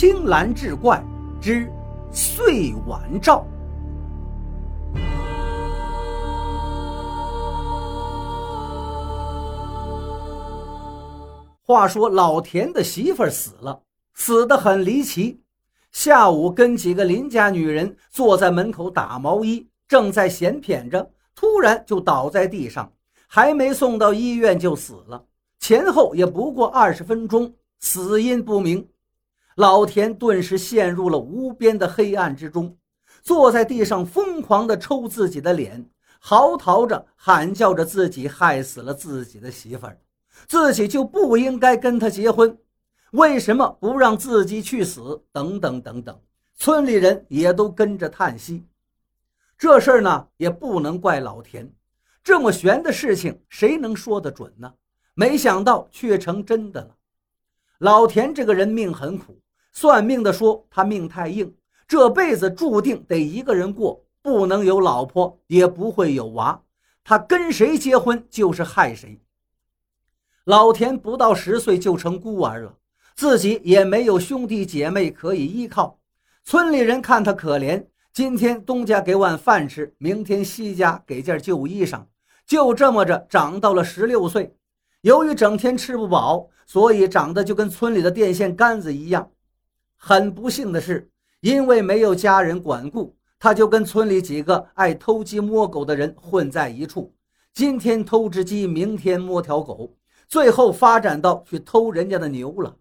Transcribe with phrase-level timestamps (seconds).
[0.00, 1.02] 青蓝志怪
[1.40, 1.68] 之
[2.12, 3.44] 岁晚照。
[11.64, 13.82] 话说老田的媳妇儿死了，
[14.14, 15.40] 死得很离奇。
[15.90, 22.92] 下午跟几个邻家女人坐在门口打毛衣，正在闲谝着，突然就倒在地上，
[23.26, 25.24] 还没送到医院就死了。
[25.58, 28.88] 前后也不过二十分钟，死因不明。
[29.58, 32.78] 老田顿时陷入了无边的黑暗之中，
[33.22, 35.84] 坐在地上疯狂地抽自己的脸，
[36.20, 39.98] 嚎啕着喊叫着自己害死了自己的媳妇儿。
[40.46, 42.56] 自己就不应该跟他结婚，
[43.10, 45.20] 为什么不让自己去死？
[45.32, 46.16] 等等等等，
[46.54, 48.64] 村里人也都跟着叹息。
[49.58, 51.68] 这事儿呢，也不能怪老田，
[52.22, 54.72] 这么悬的事情，谁能说得准呢？
[55.14, 56.94] 没想到却成真的了。
[57.78, 59.40] 老田这个人命很苦，
[59.72, 61.54] 算命的说他命太硬，
[61.86, 66.60] 这辈子注定得一个人过，不能有老婆，也不会有娃。
[67.04, 69.20] 他跟谁结婚就是害谁。
[70.44, 72.74] 老田不到十岁就成孤儿了，
[73.14, 75.98] 自己也没有兄弟姐妹可以依靠。
[76.44, 82.04] 村里人看他可怜，今天东家给碗饭吃，明天西家给件旧衣裳，
[82.46, 84.54] 就这么着长到了十六岁。
[85.02, 89.30] 由于整天吃不饱，所以长得就跟村里的电线杆子一样。
[89.98, 91.10] 很不幸的是，
[91.40, 97.12] 因为没有家人管顾，他就跟村里几个爱偷鸡摸狗的人混在一处，
[97.52, 99.94] 今天偷只鸡，明天摸条狗。
[100.28, 102.76] 最后发展到去偷人家的牛了，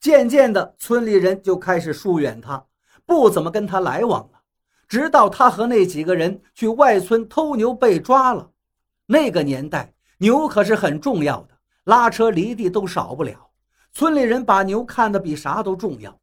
[0.00, 2.64] 渐渐的，村里人就开始疏远他，
[3.04, 4.40] 不怎么跟他来往了。
[4.88, 8.50] 直到他和那几个人去外村偷牛被抓了。
[9.06, 11.48] 那个年代，牛可是很重要的，
[11.84, 13.50] 拉车犁地都少不了。
[13.92, 16.16] 村里人把牛看得比啥都重要。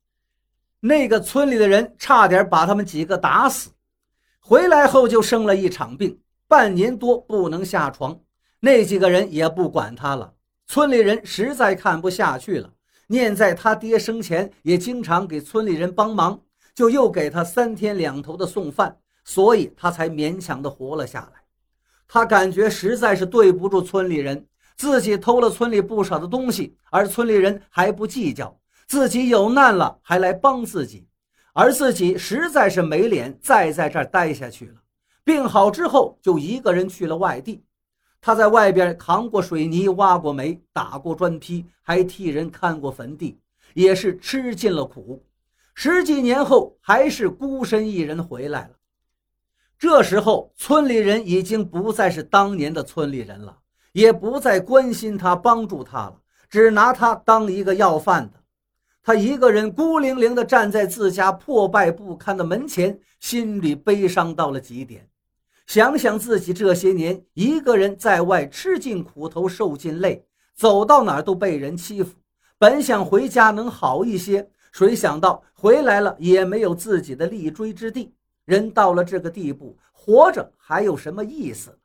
[0.80, 3.72] 那个村里的人差点把他们几个打死。
[4.40, 8.20] 回来后就生了一场病，半年多不能下床。
[8.62, 10.34] 那几个人也不管他了。
[10.68, 12.70] 村里人实在看不下去了，
[13.08, 16.40] 念在他爹生前也经常给村里人帮忙，
[16.76, 21.42] 就又给他三天两头的送饭，所以他才勉强的活了下来。
[22.08, 24.46] 他感觉实在是对不住村里人，
[24.76, 28.59] 自己偷了村里不少的东西，而村里人还不计较，
[28.90, 31.08] 自己有难了还来帮自己，
[31.54, 34.82] 而自己实在是没脸再在这儿待下去了。
[35.24, 37.64] 病好之后，就一个人去了外地。
[38.20, 43.40] 他在外边扛过水泥，挖过煤，打过砖坯，还替人看过坟地，
[43.76, 45.24] 也是吃尽了苦。
[45.76, 48.72] 十几年后，还是孤身一人回来了。
[49.78, 53.56] 这时候，村里人已经不再是当年的村里人了，
[53.92, 56.20] 也不再关心他、帮助他了，
[56.50, 58.40] 只拿他当一个要饭的。
[59.02, 65.08] 他一个人孤零零地站在自家破败不堪的门前，心里悲伤到了极点。
[65.66, 72.16] 想想自己这些年一个人在外吃尽苦头受尽累，走到哪儿都被人欺负。
[72.58, 78.14] 本想回家能好一些，谁想到回来了也没有自己的立锥之地。
[78.46, 81.78] 人到了这个地步，活着还有什么意思？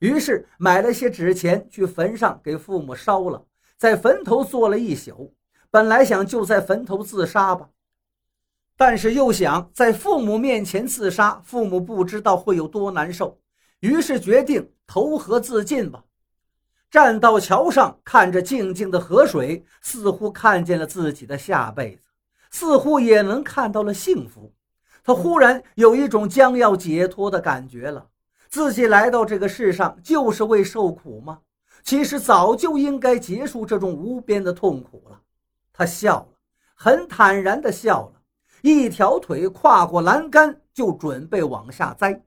[0.00, 3.42] 于是买了些纸钱去坟上给父母烧了，
[3.76, 5.32] 在坟头坐了一宿。
[5.70, 7.68] 本来想就在坟头自杀吧。
[8.76, 13.40] 但是又想在父母面前自杀，父母不知道会有多难受，
[13.80, 16.04] 于是决定投河自尽吧。
[16.90, 22.02] 站到桥上，看着静静的河水，似乎看见了自己的下辈子，
[22.50, 24.54] 似乎也能看到了幸福。
[25.04, 28.06] 他忽然有一种将要解脱的感觉了。
[28.48, 31.40] 自己来到这个世上，就是为受苦吗？
[31.82, 35.20] 其实早就应该结束这种无边的痛苦了。
[35.78, 36.28] 他笑了，
[36.74, 38.20] 很坦然地笑了。
[38.62, 42.24] 一条腿跨过栏杆，就准备往下栽。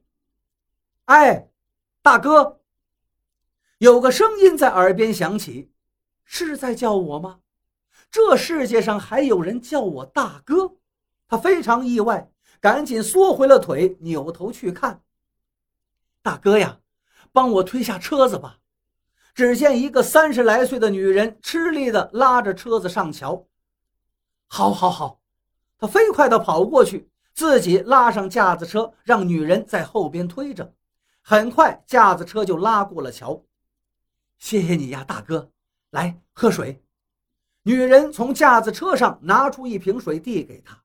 [1.03, 1.49] 哎，
[2.01, 2.61] 大哥！
[3.79, 5.69] 有个声音在耳边响起
[6.23, 7.41] ：“是在叫我吗？
[8.09, 10.77] 这世界上还有人叫我大哥？”
[11.27, 12.31] 他非常意外，
[12.61, 15.01] 赶紧缩回了腿，扭头去看。
[16.21, 16.79] 大哥呀，
[17.33, 18.59] 帮我推下车子吧！
[19.33, 23.45] 只见一个三十来岁的女人吃力地拉着车子上桥。
[24.53, 25.21] 好，好，好。
[25.77, 30.73] 他飞快地跑过去，自己拉上架子车，让女人在后边推着。
[31.21, 33.41] 很快，架子车就拉过了桥。
[34.39, 35.49] 谢谢你呀，大哥，
[35.91, 36.83] 来喝水。
[37.63, 40.77] 女人从架子车上拿出一瓶水递给他。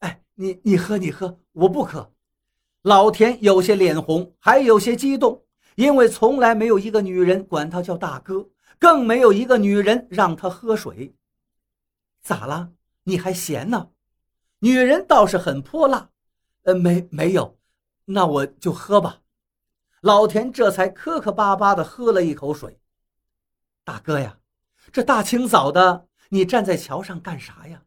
[0.00, 2.10] 哎，你你喝，你喝，我不渴。
[2.82, 5.44] 老田有些脸红，还有些激动，
[5.76, 8.48] 因为从来没有一个女人管他叫大哥，
[8.80, 11.14] 更没有一个女人让他喝水。
[12.24, 12.72] 咋了？
[13.02, 13.90] 你还闲呢？
[14.60, 16.08] 女人倒是很泼辣，
[16.62, 17.58] 呃，没没有，
[18.06, 19.20] 那我就喝吧。
[20.00, 22.80] 老田这才磕磕巴巴的喝了一口水。
[23.84, 24.38] 大哥呀，
[24.90, 27.82] 这大清早的，你站在桥上干啥呀？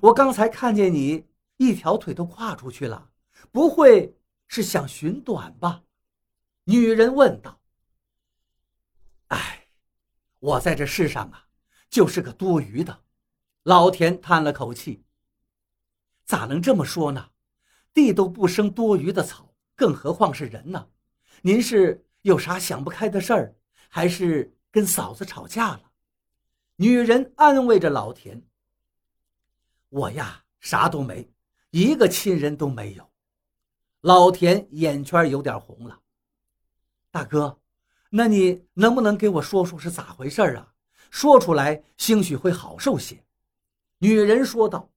[0.00, 1.26] 我刚才看见你
[1.58, 3.10] 一条腿都跨出去了，
[3.52, 4.16] 不会
[4.48, 5.82] 是想寻短吧？
[6.64, 7.60] 女人问道。
[9.28, 9.68] 哎，
[10.38, 11.48] 我在这世上啊，
[11.90, 13.03] 就是个多余的。
[13.64, 15.02] 老田叹了口气。
[16.26, 17.30] 咋能这么说呢？
[17.94, 20.86] 地都不生多余的草，更何况是人呢？
[21.40, 23.54] 您是有啥想不开的事儿，
[23.88, 25.82] 还是跟嫂子吵架了？
[26.76, 28.42] 女人安慰着老田
[29.88, 31.30] ：“我呀，啥都没，
[31.70, 33.10] 一个亲人都没有。”
[34.02, 35.98] 老田眼圈有点红了。
[37.10, 37.58] 大哥，
[38.10, 40.74] 那你能不能给我说说是咋回事啊？
[41.10, 43.23] 说出来兴许会好受些。”
[43.98, 44.90] 女人说道。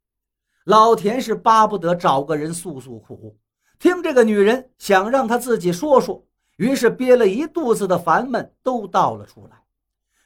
[0.65, 3.39] 老田是巴不得找个人诉诉苦，
[3.79, 6.27] 听这个女人想让他自己说说，
[6.57, 9.63] 于是憋了一肚子的烦闷都倒了出来。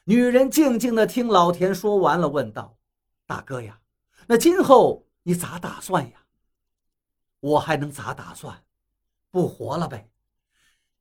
[0.02, 2.76] 女人静静地听老田说完了，问道
[3.24, 3.78] ：“大哥呀，
[4.26, 6.24] 那今后你咋打算呀
[7.38, 8.64] ？”“我还能咋打算？
[9.30, 10.10] 不活了呗。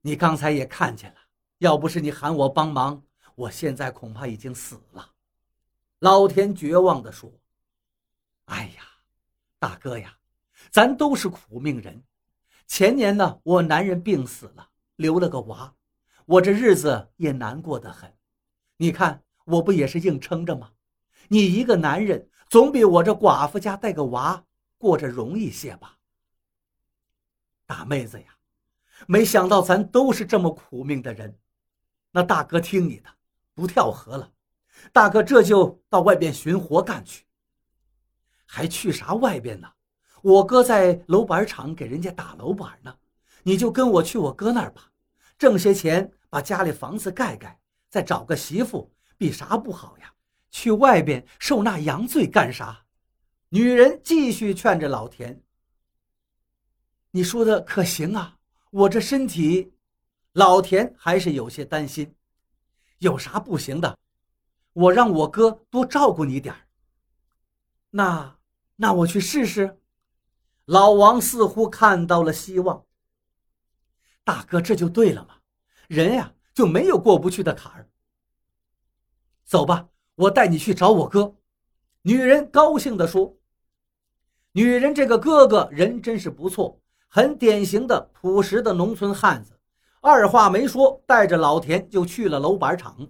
[0.01, 1.17] 你刚才也看见了，
[1.57, 3.01] 要不是你喊我帮忙，
[3.33, 5.09] 我现在恐怕已经死了。”
[5.97, 7.31] 老田绝望地说
[8.51, 8.83] ：“哎呀。”
[9.59, 10.17] 大哥呀，
[10.71, 12.03] 咱都是苦命人。
[12.65, 15.75] 前年呢，我男人病死了，留了个娃，
[16.25, 18.11] 我这日子也难过的很。
[18.77, 20.71] 你看，我不也是硬撑着吗？
[21.27, 24.43] 你一个男人，总比我这寡妇家带个娃
[24.79, 25.99] 过着容易些吧？
[27.67, 28.35] 大妹子呀，
[29.07, 31.37] 没想到咱都是这么苦命的人。
[32.09, 33.09] 那大哥听你的，
[33.53, 34.33] 不跳河了。
[34.91, 37.25] 大哥这就到外边寻活干去。
[38.53, 39.67] 还去啥外边呢？
[40.21, 42.93] 我哥在楼板厂给人家打楼板呢，
[43.43, 44.91] 你就跟我去我哥那儿吧，
[45.39, 47.57] 挣些钱把家里房子盖盖，
[47.89, 50.13] 再找个媳妇，比啥不好呀？
[50.49, 52.83] 去外边受那洋罪干啥？
[53.47, 55.41] 女人继续劝着老田
[57.11, 58.37] ：“你说的可行啊？
[58.69, 59.71] 我这身体……”
[60.33, 62.13] 老田还是有些担心，
[62.97, 63.97] 有啥不行的？
[64.73, 66.67] 我让我哥多照顾你点儿。
[67.91, 68.35] 那。
[68.81, 69.77] 那我去试试。
[70.65, 72.83] 老王似乎看到了希望。
[74.23, 75.35] 大哥，这就对了嘛，
[75.87, 77.87] 人呀就没有过不去的坎儿。
[79.45, 81.35] 走吧，我带你去找我哥。
[82.01, 83.37] 女人高兴地说
[84.53, 89.59] ：“女人这个哥哥人真是不错，很典型的朴实的农村汉子。”
[90.01, 93.07] 二话没说，带着老田就去了楼板厂。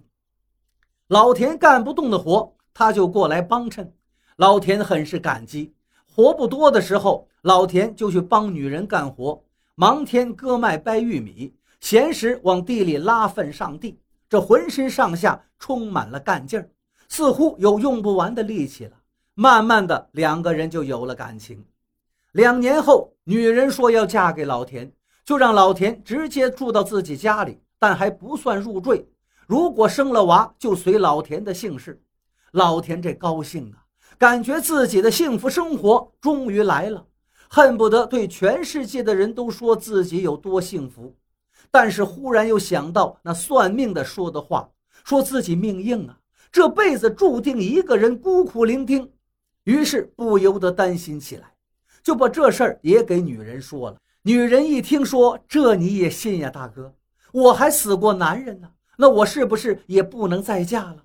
[1.06, 3.96] 老田干不动的活，他就过来帮衬。
[4.42, 5.72] 老田很是感激，
[6.04, 9.40] 活不多的时候，老田就去帮女人干活，
[9.76, 16.68] 忙天割麦掰玉米，闲时往地里拉粪上地，这浑身上下充满了干劲儿，
[17.08, 18.96] 似乎有用不完的力气了。
[19.34, 21.64] 慢慢的，两个人就有了感情。
[22.32, 24.90] 两年后，女人说要嫁给老田，
[25.24, 29.08] 就让老田直接住到自己家里，但还不算入赘。
[29.46, 32.02] 如果生了娃，就随老田的姓氏。
[32.50, 33.81] 老田这高兴啊！
[34.22, 37.04] 感觉自己的幸福生活终于来了，
[37.48, 41.16] 恨不得对全世界的人都说自己有多幸福。
[41.72, 44.68] 但是忽然又想到那算命的说的话，
[45.02, 46.16] 说自己命硬啊，
[46.52, 49.08] 这辈子注定一个人孤苦伶仃，
[49.64, 51.54] 于是不由得担心起来，
[52.00, 53.96] 就把这事儿也给女人说了。
[54.22, 56.94] 女人一听说这你也信呀，大哥，
[57.32, 60.98] 我还死过男人呢，那我是不是也不能再嫁了？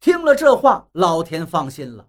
[0.00, 2.08] 听了这话，老田放心了。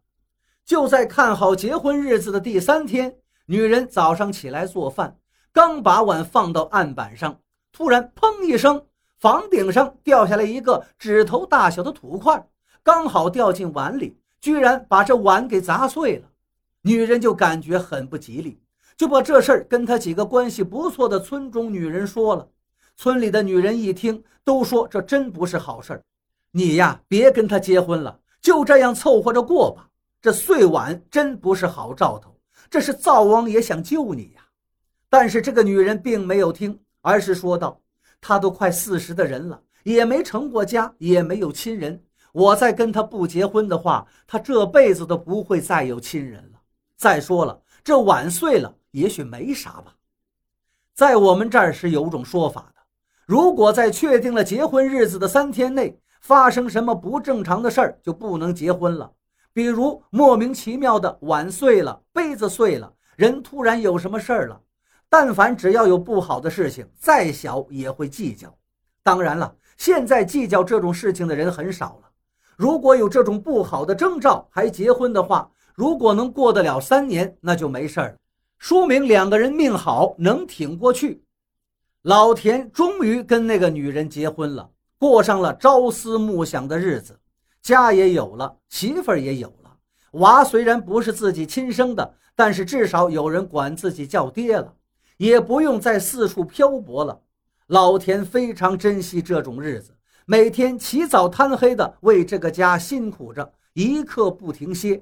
[0.71, 3.13] 就在看好结婚日子的第三天，
[3.45, 5.17] 女人早上起来做饭，
[5.51, 7.37] 刚把碗放到案板上，
[7.73, 8.81] 突然“砰”一声，
[9.19, 12.47] 房顶上掉下来一个指头大小的土块，
[12.81, 16.29] 刚好掉进碗里，居然把这碗给砸碎了。
[16.83, 18.57] 女人就感觉很不吉利，
[18.95, 22.47] 就把这事儿跟她几个关系不错的村中女人说了。
[22.95, 26.03] 村里的女人一听，都说这真不是好事儿，
[26.51, 29.89] 你呀，别跟他结婚了，就这样凑合着过吧。
[30.21, 34.45] 这碎碗真不是好兆头，这是灶王爷想救你呀！
[35.09, 37.81] 但是这个女人并没有听，而是说道
[38.21, 42.03] ：“她都快四十的人了，也没成过家，也没有亲人。
[42.33, 46.61] 我再跟她不结婚的话，她这辈子都不会再有亲人了。
[46.95, 49.95] 再说了，这碗碎了，也许没啥吧。
[50.93, 52.81] 在我们这儿是有种说法的：
[53.25, 59.11] 如果在确定了结婚日子的三天内发生什么不正常的事儿，就不能结婚了。”
[59.53, 64.62] 比如莫名其妙的碗碎了，杯子碎了，人突然有什么事儿了，
[65.10, 68.55] 但凡只要有不好的事情，再小也会计较。
[69.03, 72.10] 当然了，现在计较这种事情的人很少了。
[72.55, 78.15] 如果有这种不好的征兆还结婚的话，如果能过得了三年，那就没事儿了，
[78.60, 81.24] 说明两个人命好，能挺过去。
[82.03, 87.20] 老田终于跟那个女人结婚了，过上了朝思暮想的日子，
[87.61, 89.77] 家也有了，媳妇儿也有了，
[90.11, 92.15] 娃虽然不是自己亲生的。
[92.33, 94.73] 但是至少有人管自己叫爹了，
[95.17, 97.21] 也不用再四处漂泊了。
[97.67, 104.99] 老田非常珍惜这种日子，每天起早贪黑的为这个家辛苦着，一刻不停歇。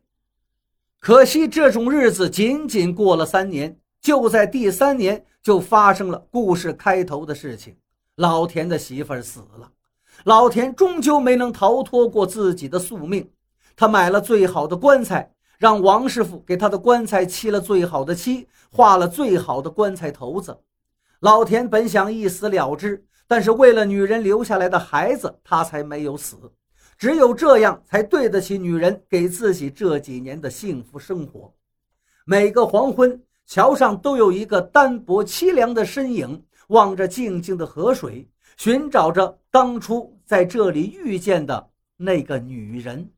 [0.99, 7.77] 可惜这种日子仅仅过了三年，就在第三年就发生了故事开头的事情：
[8.15, 9.71] 老田的媳妇儿死了。
[10.23, 13.29] 老田终究没能逃脱过自己的宿命，
[13.75, 15.33] 他买了最好的棺材。
[15.57, 20.57] 让王师傅给他的棺材漆了最好的漆，画了最好的棺材头子。
[21.19, 26.37] 老田本想一死了之，但是为了女人留下来的孩子，他才没有死。
[26.97, 31.53] 只有这样，才对得起女人给自己这几年的幸福生活。
[32.25, 38.25] 每个黄昏，桥上都有一个单薄凄凉的身影，望着静静的河水，
[38.59, 43.09] 寻找着当初在这里遇见的那个女人。